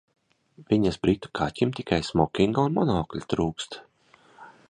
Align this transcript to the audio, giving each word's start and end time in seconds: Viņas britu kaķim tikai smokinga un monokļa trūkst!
Viņas 0.69 0.95
britu 1.03 1.29
kaķim 1.39 1.75
tikai 1.81 2.01
smokinga 2.09 2.65
un 2.71 2.75
monokļa 2.79 3.25
trūkst! 3.35 3.79